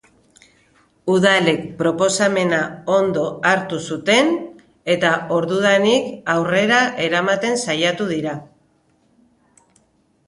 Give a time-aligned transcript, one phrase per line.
[1.15, 2.61] Udalek proposamena
[2.95, 4.33] ondo hartu zuten,
[4.95, 8.37] eta ordudanik aurrera eramaten saiatu dira.